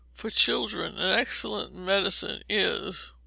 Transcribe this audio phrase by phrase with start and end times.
[0.15, 3.17] For children, an excellent medicine is i.